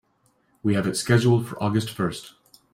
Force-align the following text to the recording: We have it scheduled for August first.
We 0.63 0.73
have 0.73 0.87
it 0.87 0.97
scheduled 0.97 1.47
for 1.47 1.61
August 1.61 1.91
first. 1.91 2.33